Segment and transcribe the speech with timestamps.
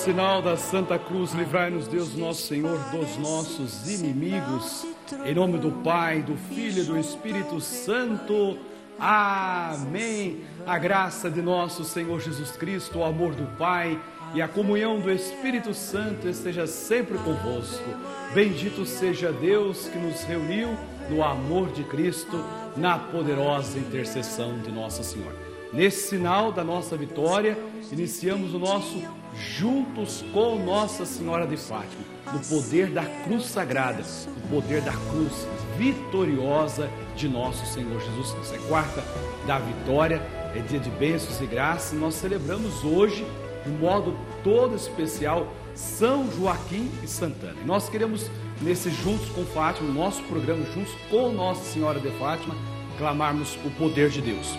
[0.00, 4.86] sinal da Santa Cruz, livrai-nos, Deus nosso Senhor, dos nossos inimigos.
[5.26, 8.56] Em nome do Pai, do Filho e do Espírito Santo.
[8.98, 10.40] Amém.
[10.66, 14.00] A graça de nosso Senhor Jesus Cristo, o amor do Pai
[14.32, 17.84] e a comunhão do Espírito Santo esteja sempre convosco.
[18.32, 20.78] Bendito seja Deus que nos reuniu
[21.10, 22.42] no amor de Cristo,
[22.74, 25.36] na poderosa intercessão de Nossa Senhora.
[25.74, 27.56] Nesse sinal da nossa vitória,
[27.92, 34.48] iniciamos o nosso Juntos com Nossa Senhora de Fátima, no poder da cruz sagrada, no
[34.48, 35.46] poder da cruz
[35.78, 38.54] vitoriosa de nosso Senhor Jesus Cristo.
[38.54, 39.04] É quarta
[39.46, 40.20] da vitória,
[40.54, 41.98] é dia de bênçãos e graças.
[41.98, 43.24] Nós celebramos hoje,
[43.64, 47.56] de modo todo especial, São Joaquim e Santana.
[47.62, 48.28] E nós queremos,
[48.60, 52.54] nesse Juntos com Fátima, nosso programa Juntos com Nossa Senhora de Fátima,
[52.98, 54.58] clamarmos o poder de Deus.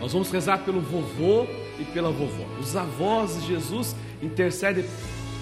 [0.00, 1.46] Nós vamos rezar pelo vovô
[1.82, 2.44] e pela vovó.
[2.60, 4.84] Os avós de Jesus intercedem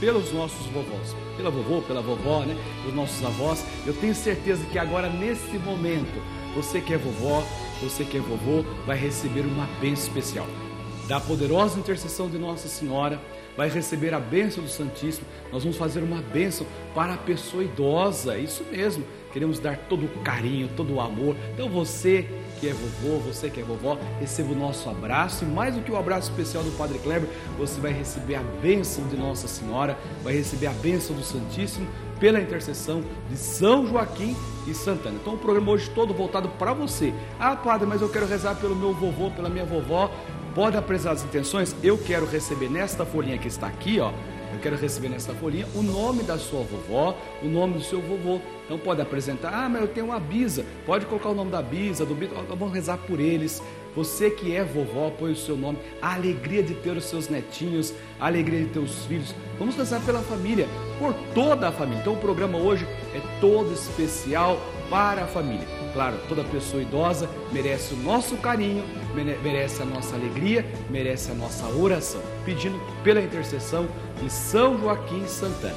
[0.01, 2.57] pelos nossos vovós, pela vovô, pela vovó, né?
[2.89, 3.65] Os nossos avós.
[3.87, 6.21] Eu tenho certeza que agora, nesse momento,
[6.55, 7.45] você que é vovó,
[7.83, 10.47] você que é vovô, vai receber uma bênção especial.
[11.07, 13.21] Da poderosa intercessão de Nossa Senhora,
[13.57, 15.27] vai receber a bênção do Santíssimo.
[15.53, 19.05] Nós vamos fazer uma bênção para a pessoa idosa, isso mesmo.
[19.33, 21.37] Queremos dar todo o carinho, todo o amor.
[21.55, 22.29] Então você
[22.61, 25.91] que é vovô, você que é vovó, receba o nosso abraço e mais do que
[25.91, 30.35] o abraço especial do Padre Kleber, você vai receber a bênção de Nossa Senhora, vai
[30.35, 31.89] receber a bênção do Santíssimo
[32.21, 34.37] pela intercessão de São Joaquim
[34.67, 35.17] e Santana.
[35.21, 37.15] Então o programa hoje todo voltado para você.
[37.39, 40.13] Ah, Padre, mas eu quero rezar pelo meu vovô, pela minha vovó.
[40.55, 41.75] Pode apresentar as intenções.
[41.83, 44.13] Eu quero receber nesta folhinha que está aqui, ó.
[44.53, 48.41] Eu quero receber nessa folhinha o nome da sua vovó, o nome do seu vovô.
[48.71, 50.65] Então pode apresentar, ah, mas eu tenho uma bisa.
[50.87, 52.33] Pode colocar o nome da bisa, do bisa.
[52.49, 53.61] Vamos rezar por eles.
[53.97, 55.77] Você que é vovó, põe o seu nome.
[56.01, 59.35] A alegria de ter os seus netinhos, a alegria de ter os filhos.
[59.59, 60.69] Vamos rezar pela família,
[61.01, 62.01] por toda a família.
[62.01, 64.57] Então o programa hoje é todo especial
[64.89, 65.67] para a família.
[65.93, 68.85] Claro, toda pessoa idosa merece o nosso carinho,
[69.43, 73.89] merece a nossa alegria, merece a nossa oração, pedindo pela intercessão
[74.23, 75.75] de São Joaquim Santana.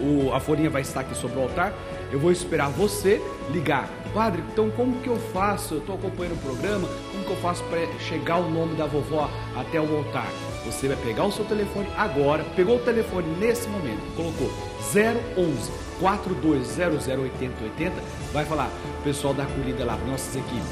[0.00, 1.74] O, a folhinha vai estar aqui sobre o altar
[2.10, 3.88] eu vou esperar você ligar.
[4.14, 5.74] Padre, então como que eu faço?
[5.74, 9.30] Eu estou acompanhando o programa, como que eu faço para chegar o nome da vovó
[9.54, 10.28] até o altar?
[10.64, 14.50] Você vai pegar o seu telefone agora, pegou o telefone nesse momento, colocou
[15.36, 17.94] 011 4200 8080,
[18.32, 18.70] vai falar,
[19.04, 20.66] pessoal da acolhida lá, nossas equipes,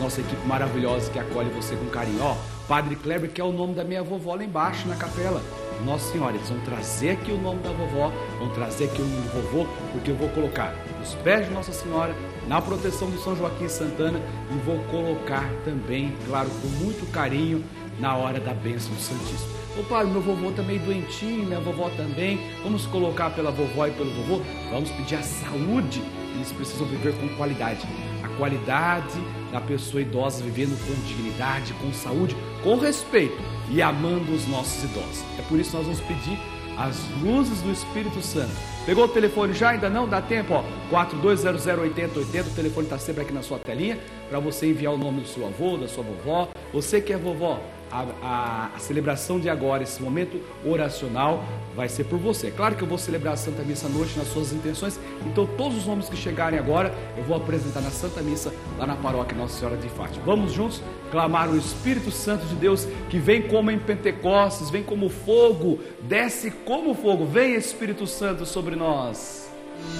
[0.00, 2.22] nossa equipe maravilhosa que acolhe você com carinho.
[2.22, 5.40] Ó, Padre Kleber, que é o nome da minha vovó lá embaixo na capela.
[5.84, 9.22] Nossa Senhora, eles vão trazer aqui o nome da vovó, vão trazer aqui o nome
[9.22, 12.14] do vovô, porque eu vou colocar os pés de Nossa Senhora
[12.46, 17.64] na proteção do São Joaquim Santana e vou colocar também, claro, com muito carinho,
[17.98, 19.58] na hora da bênção do Santíssimo.
[19.78, 22.40] Ô padre, meu vovô tá doentinho, minha vovó também.
[22.62, 24.42] Vamos colocar pela vovó e pelo vovô.
[24.70, 26.02] Vamos pedir a saúde.
[26.34, 27.86] Eles precisam viver com qualidade.
[28.22, 29.20] A qualidade
[29.52, 35.24] da pessoa idosa vivendo com dignidade, com saúde, com respeito e amando os nossos idosos.
[35.38, 36.38] É por isso que nós vamos pedir
[36.76, 38.52] as luzes do Espírito Santo.
[38.86, 39.70] Pegou o telefone já?
[39.70, 40.08] Ainda não?
[40.08, 40.54] Dá tempo?
[40.54, 43.98] Ó, 42008080, o telefone está sempre aqui na sua telinha
[44.30, 46.48] para você enviar o nome do seu avô, da sua vovó.
[46.72, 51.44] Você que é vovó, a, a, a, celebração de agora, esse momento oracional,
[51.74, 52.50] vai ser por você.
[52.50, 55.78] Claro que eu vou celebrar a Santa Missa à noite nas suas intenções, então todos
[55.78, 59.58] os nomes que chegarem agora eu vou apresentar na Santa Missa lá na paróquia Nossa
[59.58, 60.24] Senhora de Fátima.
[60.24, 65.08] Vamos juntos clamar o Espírito Santo de Deus que vem como em Pentecostes, vem como
[65.08, 67.26] fogo, desce como fogo.
[67.26, 69.48] Vem Espírito Santo sobre nós.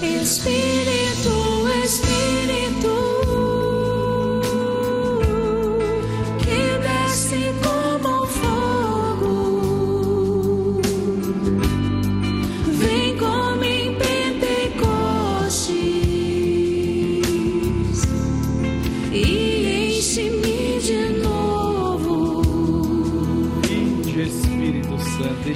[0.02, 2.67] Espírito, Espírito.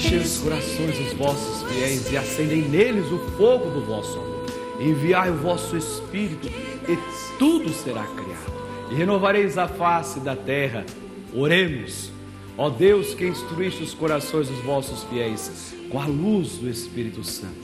[0.02, 4.46] Enchei os corações dos vossos fiéis e acendei neles o fogo do vosso amor.
[4.80, 6.98] Enviai o vosso Espírito e
[7.38, 8.52] tudo será criado.
[8.90, 10.84] E renovareis a face da terra.
[11.32, 12.10] Oremos.
[12.58, 17.62] Ó Deus, que instruíste os corações dos vossos fiéis com a luz do Espírito Santo.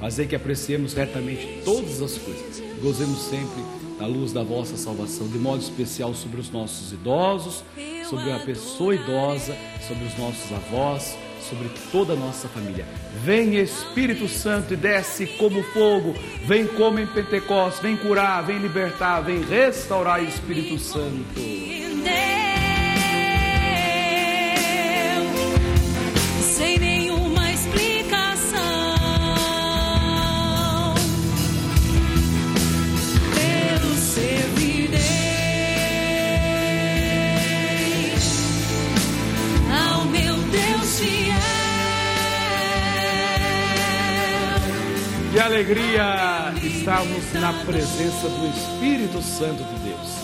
[0.00, 2.60] Fazer que apreciemos retamente todas as coisas.
[2.82, 3.62] Gozemos sempre
[3.96, 7.62] da luz da vossa salvação, de modo especial sobre os nossos idosos,
[8.08, 9.56] sobre a pessoa idosa,
[9.86, 12.86] sobre os nossos avós sobre toda a nossa família.
[13.22, 16.14] Vem Espírito Santo e desce como fogo,
[16.46, 21.79] vem como em Pentecostes, vem curar, vem libertar, vem restaurar Espírito Santo.
[45.60, 50.16] Alegria estarmos na presença do Espírito Santo de Deus.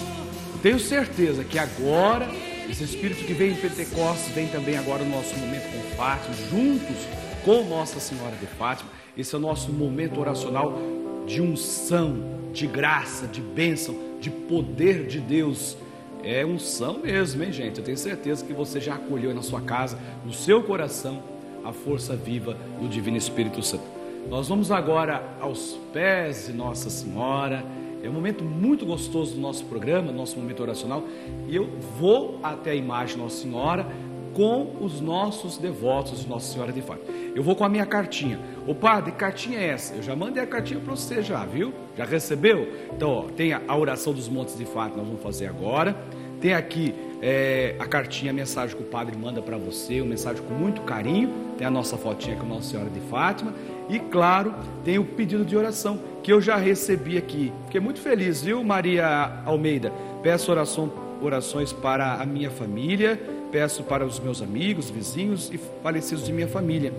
[0.62, 2.26] Tenho certeza que agora,
[2.70, 6.96] esse Espírito que vem em Pentecostes, vem também agora no nosso momento com Fátima, juntos
[7.44, 8.90] com Nossa Senhora de Fátima.
[9.14, 10.80] Esse é o nosso momento oracional
[11.26, 12.16] de unção,
[12.54, 15.76] de graça, de bênção, de poder de Deus.
[16.24, 17.78] É unção mesmo, hein, gente?
[17.78, 21.22] Eu tenho certeza que você já acolheu na sua casa, no seu coração,
[21.62, 23.95] a força viva do Divino Espírito Santo.
[24.28, 27.64] Nós vamos agora aos pés de Nossa Senhora.
[28.02, 31.04] É um momento muito gostoso do nosso programa, nosso momento oracional.
[31.46, 31.68] E eu
[31.98, 33.86] vou até a imagem de Nossa Senhora
[34.34, 37.06] com os nossos devotos de Nossa Senhora de Fátima.
[37.36, 38.40] Eu vou com a minha cartinha.
[38.66, 39.94] Ô padre, cartinha é essa?
[39.94, 41.72] Eu já mandei a cartinha para você já, viu?
[41.96, 42.68] Já recebeu?
[42.92, 45.96] Então, ó, tem a oração dos montes de Fátima, nós vamos fazer agora.
[46.40, 50.42] Tem aqui é, a cartinha, a mensagem que o padre manda para você, uma mensagem
[50.42, 51.46] com muito carinho.
[51.56, 53.54] Tem a nossa fotinha com Nossa Senhora de Fátima.
[53.88, 54.54] E claro,
[54.84, 57.52] tem o pedido de oração que eu já recebi aqui.
[57.66, 59.92] Fiquei muito feliz, viu, Maria Almeida?
[60.22, 60.92] Peço oração,
[61.22, 63.20] orações para a minha família,
[63.52, 66.92] peço para os meus amigos, vizinhos e falecidos de minha família.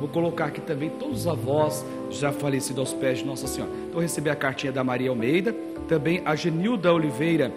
[0.00, 3.72] Vou colocar aqui também todos os avós já falecidos aos pés de Nossa Senhora.
[3.88, 5.54] Então, recebi a cartinha da Maria Almeida,
[5.86, 7.52] também a Genilda Oliveira.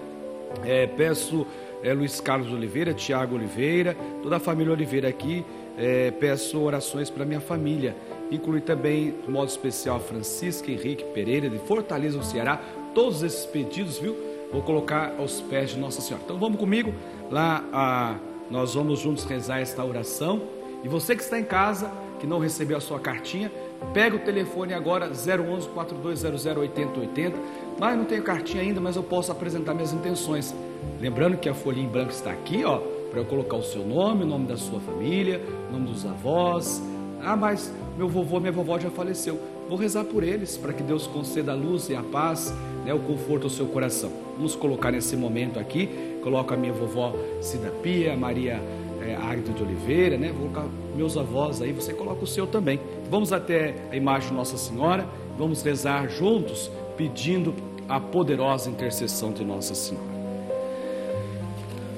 [0.64, 1.48] É, peço
[1.84, 5.44] é, Luiz Carlos Oliveira, Tiago Oliveira, toda a família Oliveira aqui.
[5.76, 7.96] É, peço orações para minha família.
[8.32, 12.60] Inclui também, de modo especial, Francisca Henrique Pereira, de Fortaleza, no Ceará.
[12.94, 14.16] Todos esses pedidos, viu?
[14.52, 16.24] Vou colocar aos pés de Nossa Senhora.
[16.24, 16.94] Então vamos comigo
[17.30, 18.16] lá, ah,
[18.50, 20.42] nós vamos juntos rezar esta oração.
[20.84, 23.52] E você que está em casa, que não recebeu a sua cartinha,
[23.94, 27.38] pega o telefone agora 011 4200 8080.
[27.80, 30.54] Mas não tenho cartinha ainda, mas eu posso apresentar minhas intenções.
[31.00, 32.78] Lembrando que a folhinha em branco está aqui, ó,
[33.10, 36.82] para eu colocar o seu nome, o nome da sua família, o nome dos avós.
[37.26, 39.40] Ah, mas meu vovô, minha vovó já faleceu.
[39.68, 42.54] Vou rezar por eles, para que Deus conceda a luz e a paz,
[42.86, 44.12] né, o conforto ao seu coração.
[44.38, 45.90] Vamos colocar nesse momento aqui,
[46.22, 48.62] coloco a minha vovó Cida Pia, Maria
[49.02, 50.32] é, de Oliveira, né?
[50.32, 52.80] Vou colocar meus avós aí, você coloca o seu também.
[53.10, 55.08] Vamos até a imagem de Nossa Senhora,
[55.38, 57.54] vamos rezar juntos, pedindo
[57.90, 60.16] a poderosa intercessão de Nossa Senhora.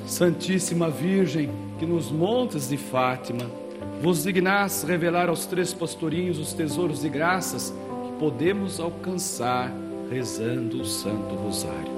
[0.05, 3.45] Santíssima Virgem, que nos montes de Fátima
[4.01, 7.73] vos dignais revelar aos três pastorinhos os tesouros de graças
[8.05, 9.71] que podemos alcançar
[10.09, 11.97] rezando o Santo Rosário.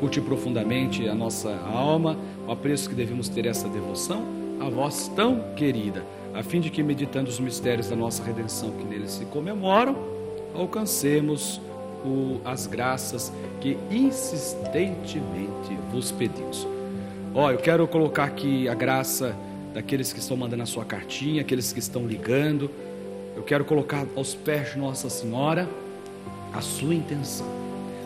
[0.00, 2.16] Curte profundamente a nossa alma,
[2.46, 6.04] o apreço que devemos ter essa devoção a vós tão querida,
[6.34, 9.96] a fim de que, meditando os mistérios da nossa redenção que neles se comemoram,
[10.54, 11.60] alcancemos
[12.04, 16.66] o, as graças que insistentemente vos pedimos.
[17.34, 19.34] Ó, eu quero colocar aqui a graça
[19.72, 22.70] daqueles que estão mandando a sua cartinha, aqueles que estão ligando.
[23.36, 25.68] Eu quero colocar aos pés de Nossa Senhora
[26.52, 27.46] a sua intenção.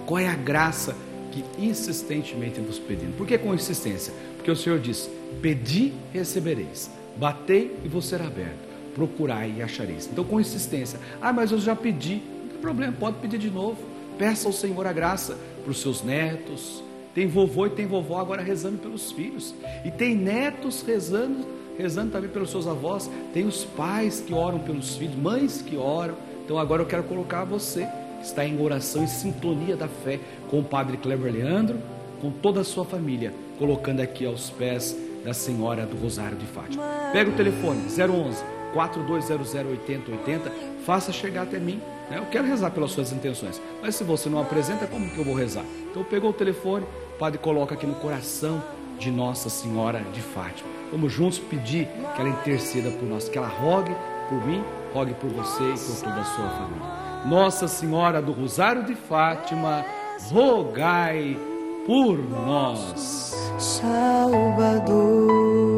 [0.06, 0.94] Qual é a graça
[1.30, 3.16] que insistentemente vos pedimos?
[3.16, 4.12] Por que com insistência?
[4.36, 5.08] Porque o Senhor diz:
[5.40, 10.08] Pedi recebereis, batei e vos será aberto, procurai e achareis.
[10.10, 12.20] Então, com insistência: Ah, mas eu já pedi.
[12.42, 13.78] Não tem problema, pode pedir de novo.
[14.18, 16.82] Peça ao Senhor a graça para os seus netos,
[17.14, 19.54] tem vovô e tem vovó agora rezando pelos filhos.
[19.84, 21.46] E tem netos rezando,
[21.78, 23.10] rezando também pelos seus avós.
[23.34, 26.14] Tem os pais que oram pelos filhos, mães que oram.
[26.44, 27.86] Então agora eu quero colocar você
[28.18, 31.78] que está em oração e sintonia da fé com o Padre Cleber Leandro,
[32.20, 36.82] com toda a sua família, colocando aqui aos pés da Senhora do Rosário de Fátima.
[37.12, 38.42] Pega o telefone 011
[38.72, 40.52] 4200 8080,
[40.84, 41.78] faça chegar até mim
[42.12, 42.18] né?
[42.18, 43.60] Eu quero rezar pelas suas intenções.
[43.80, 45.64] Mas se você não apresenta, como que eu vou rezar?
[45.90, 46.84] Então pegou o telefone,
[47.22, 48.60] padre coloca aqui no coração
[48.98, 50.68] de Nossa Senhora de Fátima.
[50.90, 53.94] Vamos juntos pedir que ela interceda por nós, que ela rogue
[54.28, 57.22] por mim, rogue por você e por toda a sua família.
[57.24, 59.84] Nossa Senhora do Rosário de Fátima,
[60.32, 61.38] rogai
[61.86, 63.32] por nós.
[63.56, 65.71] Salvador.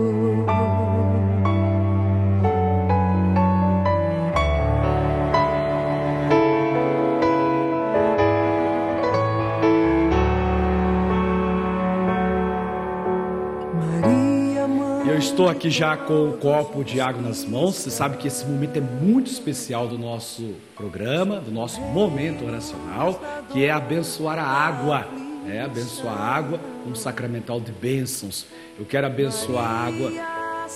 [15.25, 17.76] Estou aqui já com o copo de água nas mãos.
[17.76, 23.21] Você sabe que esse momento é muito especial do nosso programa, do nosso momento oracional,
[23.50, 25.07] que é abençoar a água.
[25.49, 28.47] É abençoar a água, um sacramental de bênçãos.
[28.78, 30.11] Eu quero abençoar a água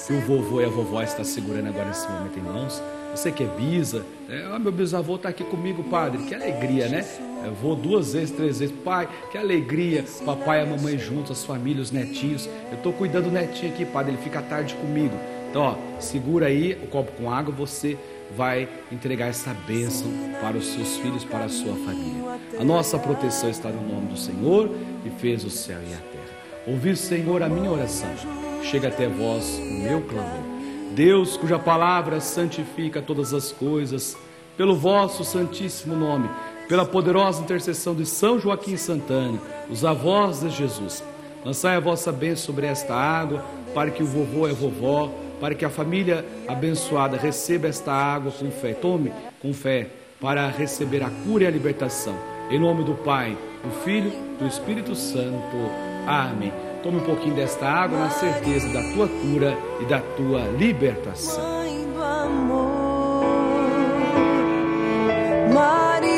[0.07, 2.83] que o vovô e a vovó estão segurando agora nesse momento em mãos.
[3.15, 6.23] Você que é bisa, é, ah, meu bisavô está aqui comigo, padre.
[6.25, 7.05] Que alegria, né?
[7.45, 8.75] Eu vou duas vezes, três vezes.
[8.85, 10.05] Pai, que alegria.
[10.25, 12.47] Papai e a mamãe juntos, as famílias, os netinhos.
[12.71, 14.13] Eu estou cuidando do netinho aqui, padre.
[14.13, 15.17] Ele fica tarde comigo.
[15.49, 17.55] Então, ó, segura aí o copo com água.
[17.55, 17.97] Você
[18.37, 20.09] vai entregar essa bênção
[20.43, 22.39] para os seus filhos, para a sua família.
[22.61, 24.69] A nossa proteção está no nome do Senhor
[25.03, 26.39] que fez o céu e a terra.
[26.67, 28.11] Ouvir, Senhor, a minha oração.
[28.63, 30.58] Chega até vós o meu clamor.
[30.99, 34.19] Deus, cuja palavra santifica todas as coisas,
[34.57, 36.29] pelo vosso santíssimo nome,
[36.69, 39.39] pela poderosa intercessão de São Joaquim Santana,
[39.71, 41.05] os avós de Jesus,
[41.45, 45.09] lançai a vossa bênção sobre esta água, para que o vovô e a vovó,
[45.41, 48.73] para que a família abençoada receba esta água com fé.
[48.73, 49.87] Tome com fé
[50.21, 52.19] para receber a cura e a libertação.
[52.51, 55.57] Em nome do Pai, do Filho, do Espírito Santo.
[56.09, 56.53] Amém.
[56.83, 61.43] Tome um pouquinho desta água na certeza da tua cura e da tua libertação.
[61.43, 63.25] Mãe do amor,
[65.53, 66.18] Maria,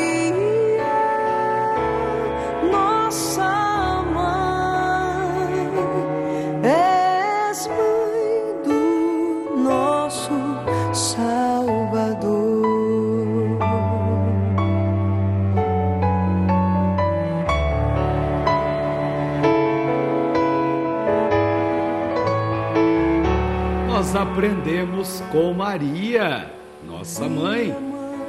[25.31, 26.51] com Maria,
[26.85, 27.73] nossa mãe,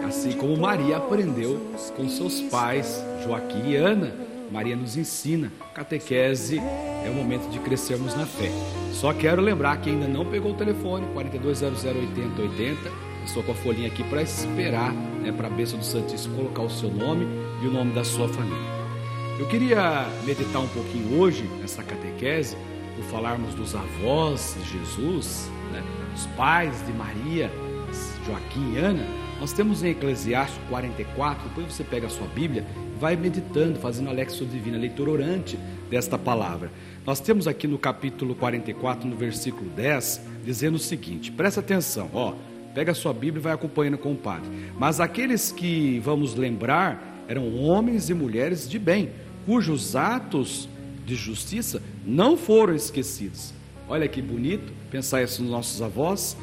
[0.07, 1.61] assim como Maria aprendeu
[1.97, 4.15] com seus pais, Joaquim e Ana.
[4.53, 8.51] Maria nos ensina, catequese é o momento de crescermos na fé.
[8.93, 12.77] Só quero lembrar que ainda não pegou o telefone, 42008080,
[13.25, 16.71] estou com a folhinha aqui para esperar, né, para a bênção do Santíssimo colocar o
[16.71, 17.27] seu nome
[17.63, 18.73] e o nome da sua família.
[19.41, 22.57] Eu queria meditar um pouquinho hoje nessa catequese,
[23.03, 25.83] por falarmos dos avós de Jesus, né?
[26.15, 27.51] os pais de Maria,
[28.27, 29.05] Joaquim e Ana.
[29.41, 34.09] Nós temos em Eclesiastes 44, depois você pega a sua Bíblia e vai meditando, fazendo
[34.09, 35.59] a Lexo Divina, leitura orante
[35.91, 36.71] desta palavra.
[37.05, 42.35] Nós temos aqui no capítulo 44, no versículo 10, dizendo o seguinte: presta atenção, ó,
[42.73, 44.49] pega a sua Bíblia e vai acompanhando com o padre.
[44.79, 49.11] Mas aqueles que vamos lembrar eram homens e mulheres de bem,
[49.45, 50.69] cujos atos
[51.05, 53.53] de justiça não foram esquecidos.
[53.89, 56.37] Olha que bonito pensar isso nos nossos avós.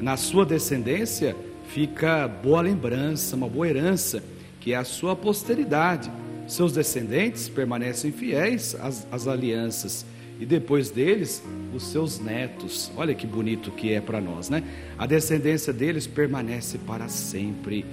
[0.00, 1.36] Na sua descendência
[1.68, 4.22] fica boa lembrança, uma boa herança,
[4.60, 6.10] que é a sua posteridade.
[6.46, 10.06] Seus descendentes permanecem fiéis às, às alianças
[10.40, 11.42] e depois deles
[11.74, 12.90] os seus netos.
[12.96, 14.62] Olha que bonito que é para nós, né?
[14.96, 17.84] A descendência deles permanece para sempre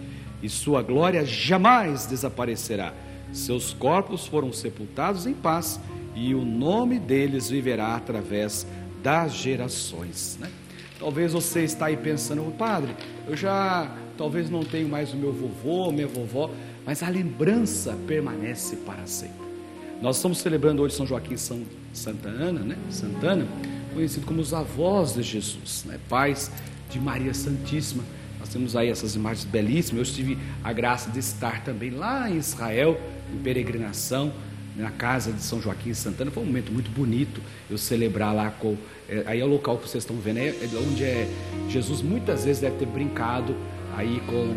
[0.42, 2.94] e sua glória jamais desaparecerá.
[3.34, 5.80] Seus corpos foram sepultados em paz
[6.16, 8.66] e o nome deles viverá através
[9.04, 10.38] das gerações.
[10.40, 10.50] Né?
[10.98, 12.96] Talvez você está aí pensando, padre,
[13.28, 16.50] eu já talvez não tenho mais o meu vovô, minha vovó,
[16.86, 19.46] mas a lembrança permanece para sempre.
[20.02, 22.78] Nós estamos celebrando hoje São Joaquim São Santa Ana, né?
[22.90, 23.46] Santana,
[23.94, 26.00] conhecido como os avós de Jesus, né?
[26.10, 26.52] pais
[26.90, 28.04] de Maria Santíssima.
[28.40, 30.10] Nós temos aí essas imagens belíssimas.
[30.10, 33.00] Eu tive a graça de estar também lá em Israel,
[33.34, 34.34] em peregrinação,
[34.76, 36.32] na casa de São Joaquim Santana.
[36.32, 38.76] Foi um momento muito bonito eu celebrar lá com.
[39.08, 41.30] É, aí é o local que vocês estão vendo, é, é onde é
[41.70, 43.56] Jesus muitas vezes deve ter brincado
[43.96, 44.56] aí com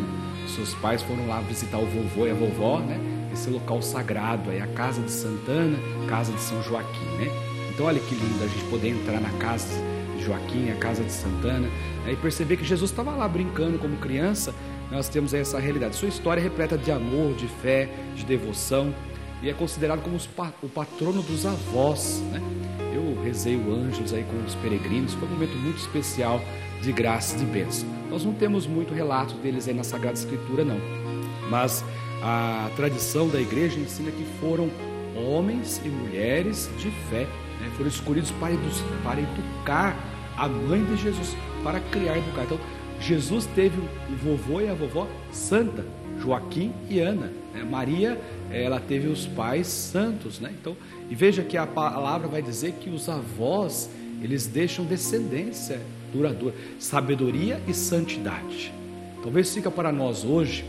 [0.48, 2.98] seus pais, foram lá visitar o vovô e a vovó, né?
[3.32, 7.28] Esse local sagrado, aí a casa de Santana, casa de São Joaquim, né?
[7.72, 9.68] Então olha que lindo a gente poder entrar na casa
[10.16, 11.68] de Joaquim, a casa de Santana,
[12.04, 12.12] né?
[12.12, 14.54] e perceber que Jesus estava lá brincando como criança.
[14.90, 15.94] Nós temos essa realidade.
[15.96, 18.92] Sua história é repleta de amor, de fé, de devoção
[19.42, 20.16] e é considerado como
[20.62, 22.22] o patrono dos avós.
[22.32, 22.40] Né?
[22.94, 26.40] Eu rezei o Ângelos aí com os peregrinos, foi um momento muito especial
[26.82, 27.88] de graça e de bênção.
[28.10, 30.80] Nós não temos muito relato deles aí na Sagrada Escritura, não,
[31.50, 31.84] mas
[32.22, 34.70] a tradição da igreja ensina que foram
[35.16, 37.26] homens e mulheres de fé,
[37.60, 37.70] né?
[37.76, 38.54] foram escolhidos para,
[39.02, 39.96] para educar
[40.36, 42.44] a mãe de Jesus, para criar e educar.
[42.44, 42.58] Então,
[43.00, 45.84] Jesus teve o vovô e a vovó santa,
[46.20, 47.32] Joaquim e Ana.
[47.54, 47.62] Né?
[47.64, 50.52] Maria, ela teve os pais santos, né?
[50.58, 50.76] Então,
[51.10, 53.90] e veja que a palavra vai dizer que os avós,
[54.22, 55.80] eles deixam descendência
[56.12, 58.72] duradoura, sabedoria e santidade.
[59.22, 60.64] Talvez fica para nós hoje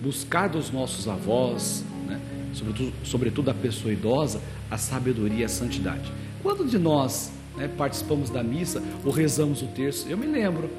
[0.00, 2.20] buscar dos nossos avós, né?
[2.52, 4.40] sobretudo, sobretudo a pessoa idosa,
[4.70, 6.12] a sabedoria e a santidade.
[6.42, 10.70] Quando de nós né, participamos da missa ou rezamos o terço, eu me lembro,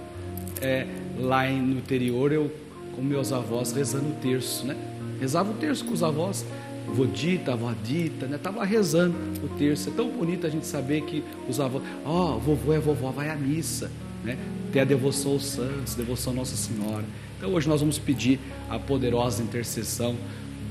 [0.61, 0.88] é,
[1.19, 2.51] lá no interior, eu
[2.95, 4.75] com meus avós rezando o terço, né?
[5.21, 6.43] Rezava o terço com os avós,
[6.87, 8.39] vodita, avó dita, né?
[8.41, 9.89] Tava rezando o terço.
[9.89, 13.29] É tão bonito a gente saber que os avós, ó, oh, vovô a vovó vai
[13.29, 13.91] à missa,
[14.23, 14.35] né?
[14.73, 17.05] Ter a devoção aos santos, devoção a Nossa Senhora.
[17.37, 20.15] Então hoje nós vamos pedir a poderosa intercessão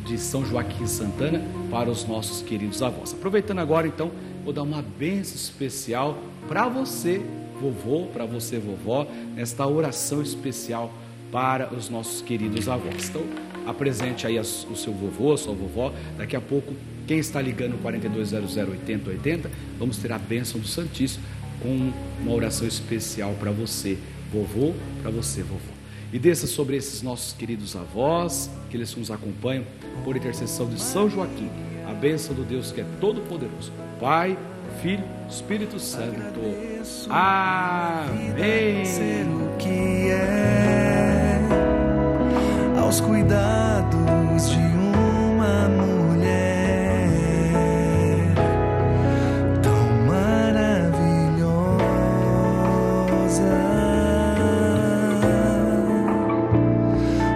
[0.04, 1.40] de São Joaquim Santana
[1.70, 3.12] para os nossos queridos avós.
[3.12, 4.10] Aproveitando agora, então,
[4.44, 7.22] vou dar uma benção especial para você,
[7.60, 10.92] vovô, para você, vovó, nesta oração especial
[11.30, 13.08] para os nossos queridos avós.
[13.08, 13.24] Então,
[13.66, 15.92] apresente aí o seu vovô, a sua vovó.
[16.16, 16.74] Daqui a pouco,
[17.06, 21.24] quem está ligando 4200 8080, vamos ter a bênção do Santíssimo
[21.62, 23.98] com uma oração especial para você,
[24.32, 24.72] vovô,
[25.02, 25.72] para você, vovó.
[26.12, 29.64] E desça sobre esses nossos queridos avós, que eles nos acompanham,
[30.04, 31.48] por intercessão de São Joaquim,
[31.88, 34.36] a bênção do Deus que é todo-poderoso, Pai,
[34.82, 36.40] Filho, Espírito Santo.
[37.08, 38.82] Amém.
[42.90, 47.06] Aos cuidados de uma mulher
[49.62, 50.90] tão maravilhosa.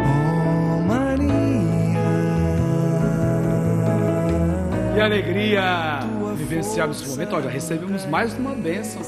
[0.02, 1.28] Oh Maria.
[4.92, 6.00] Que alegria
[6.36, 7.36] vivenciarmos esse momento.
[7.36, 9.02] Olha, recebemos mais uma bênção.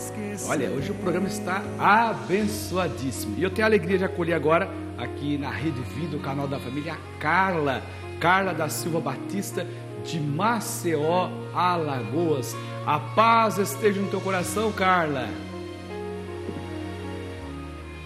[0.49, 3.35] Olha, hoje o programa está abençoadíssimo.
[3.37, 6.59] E eu tenho a alegria de acolher agora, aqui na Rede Vida, o canal da
[6.59, 7.83] família, a Carla.
[8.21, 9.67] Carla da Silva Batista,
[10.05, 12.57] de Maceió, Alagoas.
[12.87, 15.29] A paz esteja no teu coração, Carla.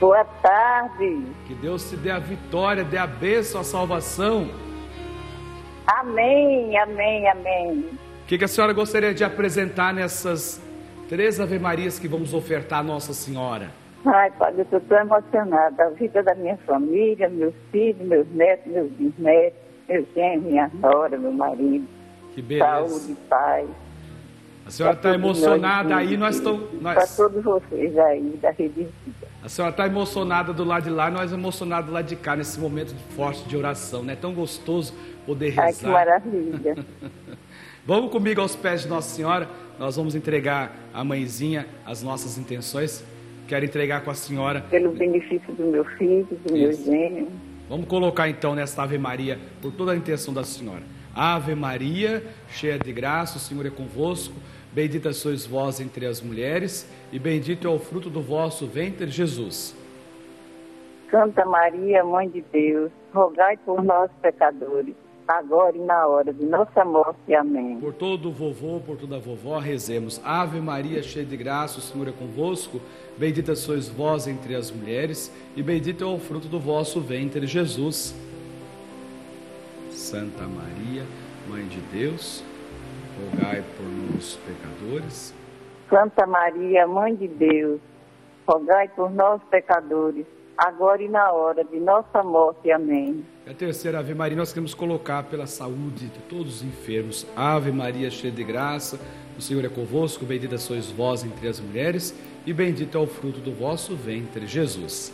[0.01, 1.27] Boa tarde.
[1.47, 4.49] Que Deus te dê a vitória, dê a bênção, a salvação.
[5.87, 7.79] Amém, amém, amém.
[8.23, 10.61] O que, que a senhora gostaria de apresentar nessas
[11.09, 13.80] três Ave Marias que vamos ofertar a Nossa Senhora?
[14.05, 15.85] Ai, Padre, eu estou tão emocionada.
[15.85, 19.59] A vida da minha família, meus filhos, meus netos, meus bisnetos,
[19.89, 21.87] meu genro, minha nora, meu marido.
[22.35, 22.89] Que beleza.
[22.89, 23.69] Saúde, paz.
[24.67, 26.69] A senhora está emocionada aí, nós estamos.
[26.81, 27.17] Para Nós...
[27.17, 29.29] todos vocês aí da Rede Vida.
[29.43, 32.61] A senhora está emocionada do lado de lá, nós emocionados do lado de cá, nesse
[32.61, 34.15] momento forte de oração, né?
[34.15, 34.95] Tão gostoso
[35.27, 35.91] poder Ai, que rezar.
[35.91, 36.77] maravilha.
[37.85, 43.03] Vamos comigo aos pés de Nossa Senhora, nós vamos entregar à mãezinha as nossas intenções.
[43.51, 44.61] Quero entregar com a senhora.
[44.71, 46.85] Pelo benefício do meu filho, do meu Isso.
[46.85, 47.27] genro.
[47.69, 50.85] Vamos colocar então nesta Ave Maria, por toda a intenção da senhora.
[51.13, 54.33] Ave Maria, cheia de graça, o Senhor é convosco.
[54.73, 59.75] Bendita sois vós entre as mulheres, e bendito é o fruto do vosso ventre, Jesus.
[61.11, 64.95] Santa Maria, Mãe de Deus, rogai por nós, pecadores,
[65.39, 67.35] agora e na hora de nossa morte.
[67.35, 67.79] Amém.
[67.81, 70.21] Por todo o vovô, por toda a vovó, rezemos.
[70.25, 72.81] Ave Maria, cheia de graça, o Senhor é convosco.
[73.17, 78.15] Bendita sois vós entre as mulheres, e bendito é o fruto do vosso ventre, Jesus.
[79.91, 81.05] Santa Maria,
[81.49, 82.43] Mãe de Deus,
[83.19, 85.35] rogai por nós, pecadores.
[85.89, 87.81] Santa Maria, Mãe de Deus,
[88.47, 90.27] rogai por nós, pecadores,
[90.61, 92.71] agora e na hora de nossa morte.
[92.71, 93.25] Amém.
[93.47, 97.27] E a terceira Ave Maria nós queremos colocar pela saúde de todos os enfermos.
[97.35, 99.01] Ave Maria, cheia de graça,
[99.39, 103.41] o Senhor é convosco, bendita sois vós entre as mulheres, e bendito é o fruto
[103.41, 105.13] do vosso ventre, Jesus.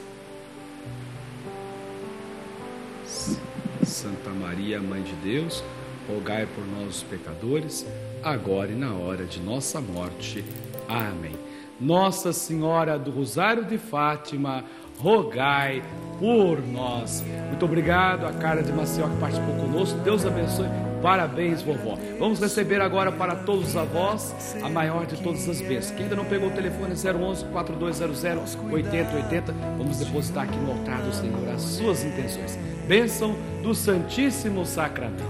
[3.85, 5.63] Santa Maria, Mãe de Deus,
[6.09, 7.87] rogai por nós os pecadores,
[8.23, 10.45] agora e na hora de nossa morte.
[10.89, 11.37] Amém.
[11.81, 14.65] Nossa Senhora do Rosário de Fátima,
[14.99, 15.83] rogai
[16.19, 17.23] por nós.
[17.49, 19.99] Muito obrigado a Carla de Maceió que participou conosco.
[20.01, 20.69] Deus abençoe.
[21.03, 21.99] Parabéns, vovó.
[22.19, 25.91] Vamos receber agora para todos os avós a maior de todas as bênçãos.
[25.93, 31.15] Quem ainda não pegou o telefone 011 4200 8080, vamos depositar aqui no altar do
[31.15, 32.59] Senhor as suas intenções.
[32.89, 34.65] Bênção do Santíssimo.
[34.65, 35.23] Sacramento,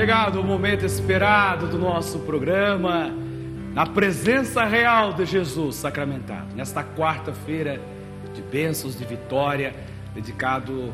[0.00, 3.14] Chegado o momento esperado do nosso programa,
[3.74, 7.78] na presença real de Jesus sacramentado, nesta quarta-feira
[8.32, 9.74] de bênçãos de vitória,
[10.14, 10.90] dedicado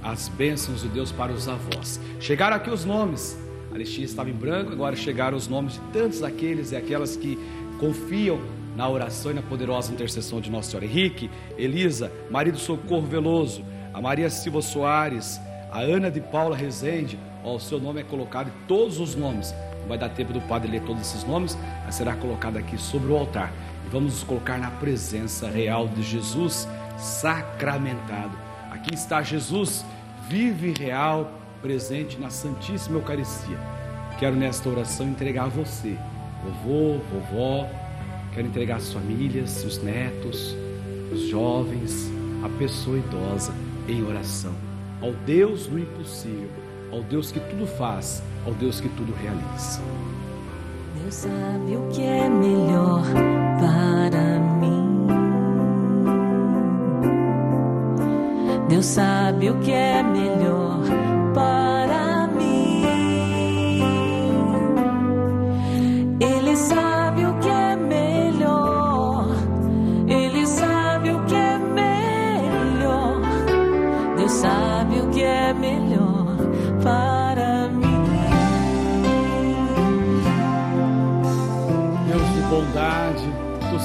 [0.00, 2.00] às bênçãos de Deus para os avós.
[2.20, 3.36] Chegaram aqui os nomes,
[3.74, 7.36] a listinha estava em branco, agora chegaram os nomes de tantos aqueles e aquelas que
[7.80, 8.38] confiam
[8.76, 10.86] na oração e na poderosa intercessão de Nossa Senhora.
[10.86, 11.28] Henrique,
[11.58, 17.60] Elisa, marido Socorro Veloso, a Maria Silva Soares, a Ana de Paula Rezende, ó, o
[17.60, 19.54] seu nome é colocado todos os nomes.
[19.80, 23.12] Não vai dar tempo do padre ler todos esses nomes, mas será colocado aqui sobre
[23.12, 23.52] o altar.
[23.86, 28.36] E vamos nos colocar na presença real de Jesus sacramentado.
[28.70, 29.84] Aqui está Jesus,
[30.28, 31.30] vivo e real,
[31.62, 33.58] presente na Santíssima Eucaristia.
[34.18, 35.96] Quero nesta oração entregar a você,
[36.42, 37.68] vovô, vovó,
[38.34, 40.56] quero entregar as famílias, os netos,
[41.12, 42.10] os jovens,
[42.42, 43.52] a pessoa idosa
[43.86, 44.54] em oração.
[45.00, 49.80] Ao Deus do impossível, ao Deus que tudo faz, ao Deus que tudo realiza.
[51.00, 53.02] Deus sabe o que é melhor
[53.58, 55.06] para mim.
[58.68, 60.80] Deus sabe o que é melhor
[61.34, 62.05] para mim.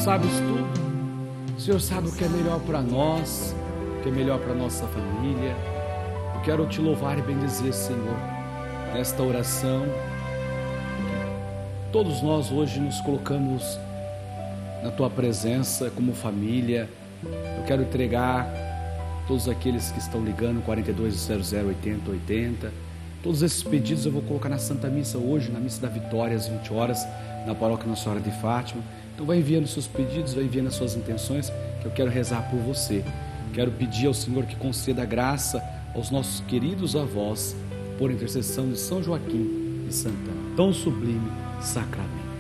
[0.02, 0.66] Sabes tudo.
[1.56, 3.56] O Senhor sabe o que é melhor para nós,
[4.00, 5.56] o que é melhor para nossa família.
[6.34, 8.18] Eu quero te louvar e bendizer, Senhor,
[8.96, 9.84] nesta oração.
[11.92, 13.78] Todos nós hoje nos colocamos
[14.84, 16.90] na tua presença como família.
[17.24, 18.50] Eu quero entregar
[19.28, 22.72] todos aqueles que estão ligando 4200 8080.
[23.22, 26.48] Todos esses pedidos eu vou colocar na Santa Missa hoje, na Missa da Vitória, às
[26.48, 27.06] 20 horas,
[27.46, 28.82] na paróquia Nossa Senhora de Fátima.
[29.22, 32.58] Então vai enviando seus pedidos, vai enviando as suas intenções, que eu quero rezar por
[32.58, 33.06] você.
[33.54, 35.62] Quero pedir ao Senhor que conceda graça
[35.94, 37.56] aos nossos queridos avós,
[38.00, 40.56] por intercessão de São Joaquim e Santana.
[40.58, 41.32] Tão sublime
[41.62, 42.32] sacramento.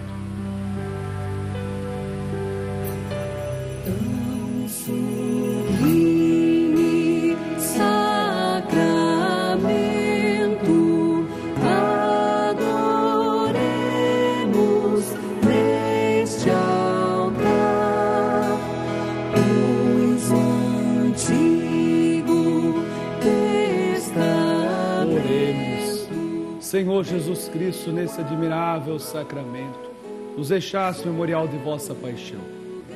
[26.81, 29.91] Senhor Jesus Cristo, nesse admirável sacramento,
[30.35, 32.39] nos deixaste memorial de vossa paixão.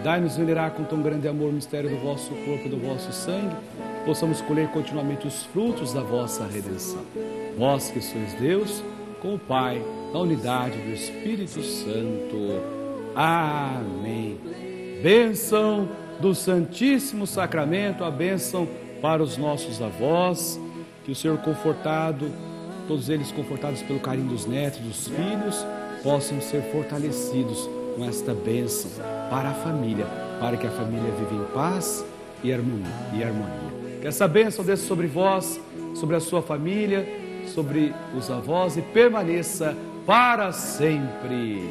[0.04, 3.56] Dai-nos venerar com tão grande amor o mistério do vosso corpo e do vosso sangue,
[4.04, 7.06] possamos colher continuamente os frutos da vossa redenção.
[7.56, 8.84] Vós que sois Deus,
[9.21, 9.80] com o Pai,
[10.12, 12.63] na unidade do Espírito Santo.
[13.13, 14.39] Amém.
[15.04, 15.88] Bênção
[16.19, 18.67] do Santíssimo Sacramento, a bênção
[19.00, 20.60] para os nossos avós,
[21.04, 22.32] que o Senhor confortado,
[22.88, 25.65] todos eles confortados pelo carinho dos netos, dos filhos,
[26.04, 28.91] possam ser fortalecidos com esta bênção
[29.30, 30.06] para a família,
[30.39, 32.06] para que a família viva em paz
[32.43, 32.86] e harmonia.
[33.13, 34.00] E harmonia.
[34.02, 35.60] Que essa bênção desça sobre vós,
[35.95, 37.08] sobre a sua família,
[37.48, 41.63] sobre os avós e permaneça para sempre.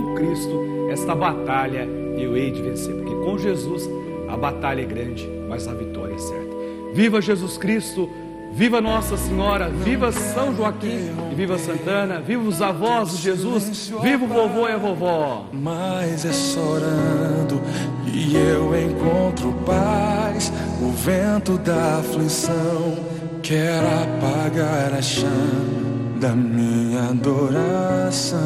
[0.00, 3.88] Com Cristo esta batalha eu hei de vencer, porque com Jesus
[4.28, 6.56] a batalha é grande, mas a vitória é certa.
[6.92, 8.08] Viva Jesus Cristo,
[8.52, 14.24] viva Nossa Senhora, viva São Joaquim e viva Santana, viva os avós de Jesus, viva
[14.24, 15.46] o vovô e a vovó.
[15.52, 17.60] Mas é só orando
[18.06, 20.52] e eu encontro paz.
[20.80, 22.96] O vento da aflição
[23.42, 25.86] quer apagar a chama
[26.20, 28.36] da minha adoração.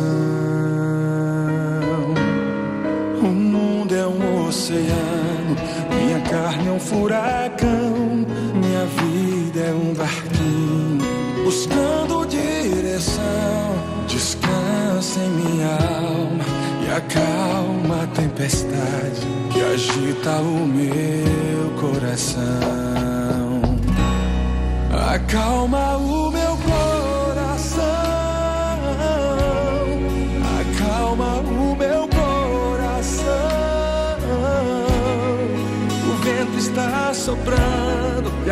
[4.61, 5.57] Oceano,
[5.89, 10.99] minha carne é um furacão, minha vida é um barquinho
[11.43, 13.25] buscando direção.
[14.07, 16.45] Descansa em minha alma
[16.85, 22.41] e acalma a tempestade que agita o meu coração.
[25.15, 26.40] Acalma o meu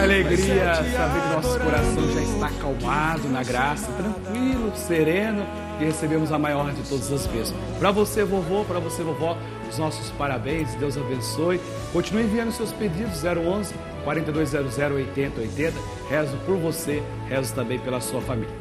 [0.08, 5.46] alegria, saber que nosso coração já está acalmado na graça, tranquilo, sereno,
[5.80, 7.60] e recebemos a maior de todas as bênçãos.
[7.78, 9.36] Para você, vovô, para você, vovó,
[9.68, 11.60] os nossos parabéns, Deus abençoe.
[11.92, 15.78] Continue enviando seus pedidos 011 4200 8080.
[16.08, 18.54] Rezo por você, rezo também pela sua família.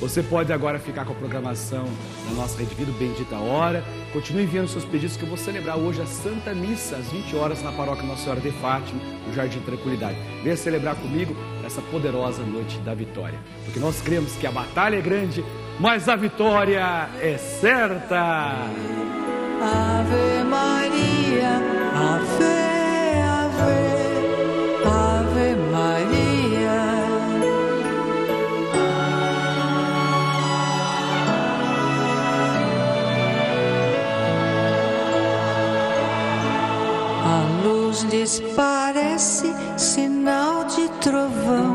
[0.00, 1.84] Você pode agora ficar com a programação
[2.28, 3.84] da nossa Rede Vida Bendita Hora.
[4.12, 7.62] Continue enviando seus pedidos que eu vou celebrar hoje a Santa Missa às 20 horas
[7.62, 10.18] na paróquia Nossa Senhora de Fátima, no Jardim Tranquilidade.
[10.42, 13.38] Venha celebrar comigo essa poderosa noite da vitória.
[13.64, 15.42] Porque nós cremos que a batalha é grande,
[15.80, 18.68] mas a vitória é certa.
[19.62, 21.71] Ave Maria,
[38.12, 41.71] A luz lhes parece sinal de trovão